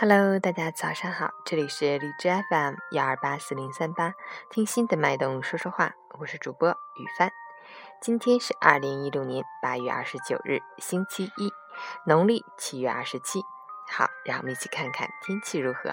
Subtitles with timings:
[0.00, 4.14] Hello，大家早上好，这里是荔枝 FM 幺二八四零三八，
[4.48, 7.32] 听心的脉动说说话，我是主播雨帆。
[8.00, 11.52] 今天是二零一六年八月二十九日，星期一，
[12.06, 13.40] 农历七月二十七。
[13.90, 15.90] 好，让我们一起看看天气如何。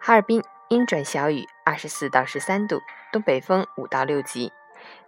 [0.00, 2.80] 哈尔滨阴转小雨，二十四到十三度，
[3.12, 4.54] 东北风五到六级。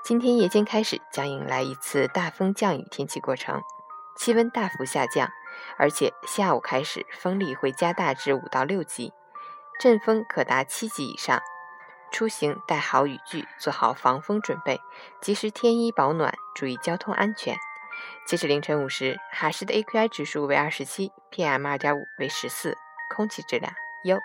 [0.05, 3.63] 今天夜间开始将迎来一次大风降雨天气过程，
[4.15, 5.31] 气温大幅下降。
[5.77, 9.13] 而且下午开始，风力会加大至五到六级，
[9.81, 11.41] 阵风可达七级以上。
[12.11, 14.81] 出行带好雨具，做好防风准备，
[15.23, 17.57] 及时添衣保暖，注意交通安全。
[18.27, 22.77] 截止凌晨五时，哈市的 AQI 指数为二十七，PM 二点五为十四，
[23.15, 23.73] 空气质量
[24.05, 24.19] 优。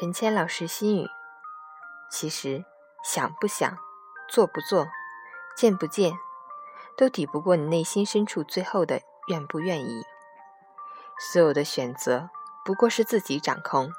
[0.00, 1.10] 陈谦老师心语：
[2.10, 2.64] 其实
[3.04, 3.76] 想不想、
[4.30, 4.88] 做不做、
[5.54, 6.14] 见不见，
[6.96, 10.02] 都抵不过你内心深处最后的愿不愿意。
[11.18, 12.30] 所有的选择
[12.64, 13.92] 不过是自己掌控，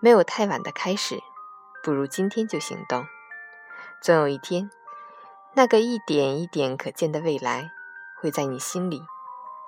[0.00, 1.22] 没有太晚的开始，
[1.82, 3.06] 不如今天就行动。
[4.00, 4.70] 总有一天，
[5.52, 7.70] 那个一点一点可见的未来，
[8.18, 9.04] 会在你心里，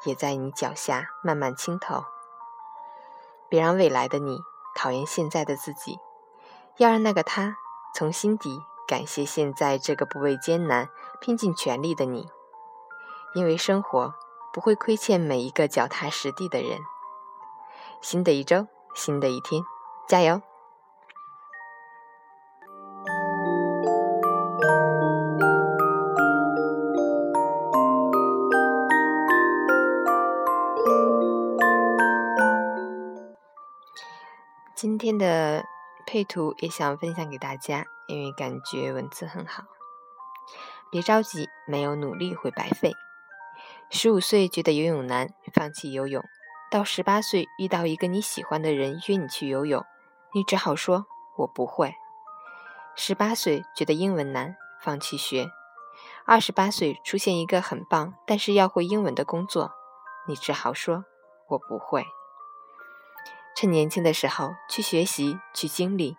[0.07, 2.03] 也在你脚下慢慢清透。
[3.51, 4.39] 别让未来的你。
[4.75, 5.99] 讨厌现在的自己，
[6.77, 7.57] 要让那个他
[7.95, 10.89] 从心底感谢现在这个不畏艰难、
[11.21, 12.29] 拼尽全力的你，
[13.35, 14.15] 因为生活
[14.53, 16.79] 不会亏欠每一个脚踏实地的人。
[18.01, 19.63] 新的一周，新的一天，
[20.07, 20.43] 加油！
[35.15, 35.65] 天的
[36.07, 39.65] 配图也想分享给大家，因为感觉文字很好。
[40.91, 42.93] 别着急，没有努力会白费。
[43.91, 46.23] 十五岁觉得游泳难，放弃游泳；
[46.71, 49.85] 到十八岁遇到一个你喜欢的人约你去游泳，
[50.33, 51.07] 你只好说
[51.39, 51.95] “我不会”。
[52.97, 55.47] 十八岁觉得英文难，放弃学；
[56.25, 59.73] 二十八岁出现一个很棒但是要会英文的工作，
[60.27, 61.05] 你只好说
[61.51, 62.05] “我不会”。
[63.65, 66.19] 趁年轻的时候去学习，去经历，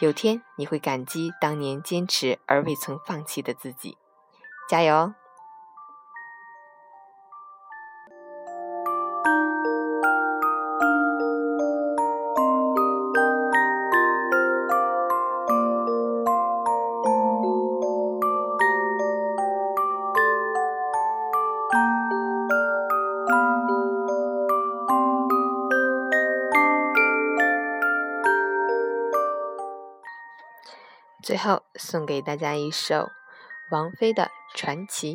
[0.00, 3.98] 有天你会感激当年坚持而未曾放弃的自己。
[4.70, 5.12] 加油！
[31.38, 33.12] 最后送给大家一首
[33.70, 34.24] 王菲的
[34.56, 35.14] 《传奇》。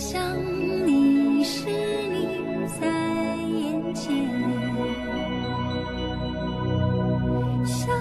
[0.00, 0.18] 想
[0.86, 1.66] 你时
[2.08, 2.86] 你在
[3.36, 4.16] 眼前
[7.66, 7.94] 想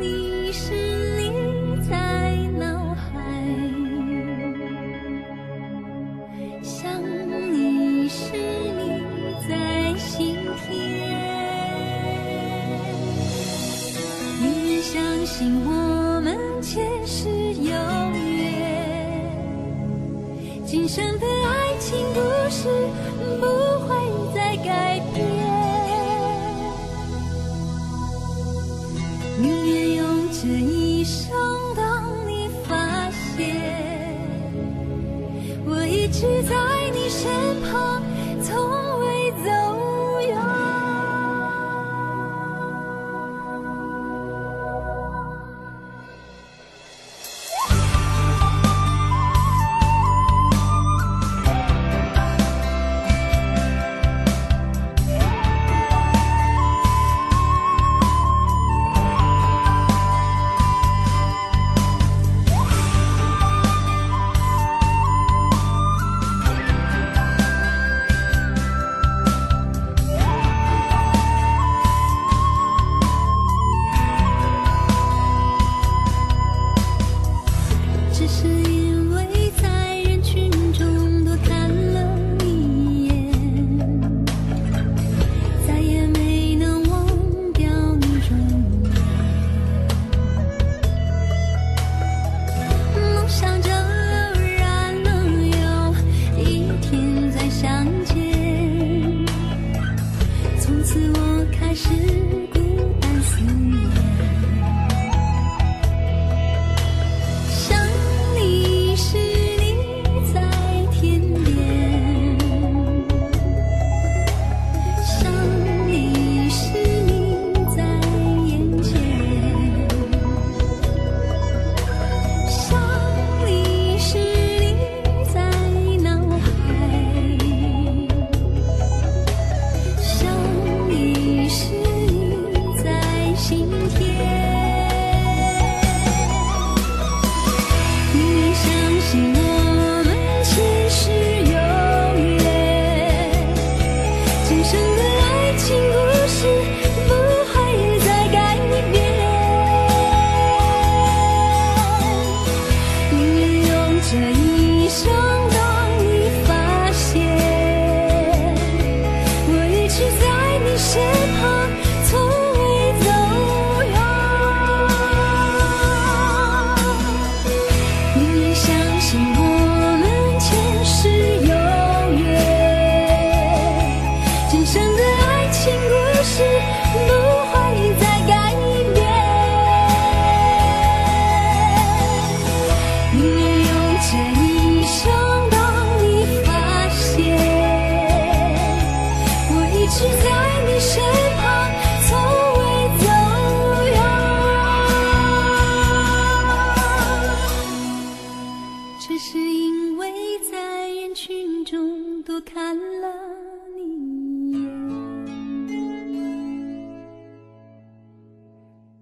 [0.00, 0.72] 你时
[1.18, 3.10] 你在脑海
[6.62, 7.02] 想
[20.94, 22.68] 生的爱情故事